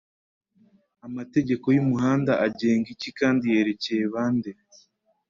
amategeko 1.07 1.65
y' 1.75 1.81
umuhanda 1.83 2.31
agenga 2.47 2.87
iki 2.95 3.09
kandi 3.19 3.43
yerekeye 3.55 4.03
bande 4.13 4.51